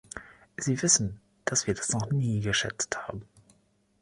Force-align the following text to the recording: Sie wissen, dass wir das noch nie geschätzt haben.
Sie 0.57 0.81
wissen, 0.81 1.21
dass 1.45 1.67
wir 1.67 1.75
das 1.75 1.89
noch 1.91 2.09
nie 2.09 2.41
geschätzt 2.41 2.97
haben. 3.07 3.23